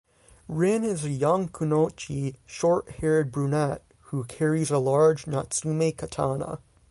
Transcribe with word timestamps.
Rin 0.49 0.83
is 0.83 1.05
a 1.05 1.11
young 1.11 1.47
kunoichi 1.47 2.35
short-haired 2.47 3.31
brunette 3.31 3.83
who 4.05 4.23
carries 4.23 4.71
a 4.71 4.79
large 4.79 5.27
Natsume 5.27 5.91
katana. 5.91 6.57